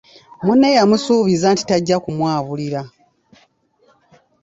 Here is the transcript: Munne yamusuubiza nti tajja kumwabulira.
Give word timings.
Munne 0.45 0.69
yamusuubiza 0.77 1.47
nti 1.53 1.63
tajja 1.69 1.95
kumwabulira. 2.03 2.81